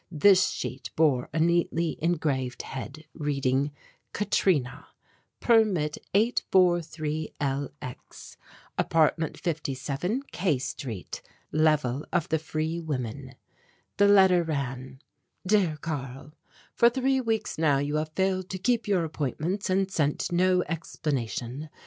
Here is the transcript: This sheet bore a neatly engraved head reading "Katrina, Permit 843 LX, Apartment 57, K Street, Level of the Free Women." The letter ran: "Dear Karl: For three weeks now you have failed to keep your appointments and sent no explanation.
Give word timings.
This 0.09 0.49
sheet 0.49 0.89
bore 0.95 1.29
a 1.31 1.39
neatly 1.39 1.95
engraved 2.01 2.63
head 2.63 3.05
reading 3.13 3.69
"Katrina, 4.13 4.87
Permit 5.39 5.99
843 6.15 7.35
LX, 7.39 8.35
Apartment 8.79 9.39
57, 9.39 10.23
K 10.31 10.57
Street, 10.57 11.21
Level 11.51 12.03
of 12.11 12.27
the 12.29 12.39
Free 12.39 12.79
Women." 12.79 13.35
The 13.97 14.07
letter 14.07 14.41
ran: 14.41 15.01
"Dear 15.45 15.77
Karl: 15.79 16.33
For 16.73 16.89
three 16.89 17.21
weeks 17.21 17.59
now 17.59 17.77
you 17.77 17.97
have 17.97 18.09
failed 18.15 18.49
to 18.49 18.57
keep 18.57 18.87
your 18.87 19.03
appointments 19.03 19.69
and 19.69 19.91
sent 19.91 20.31
no 20.31 20.63
explanation. 20.67 21.69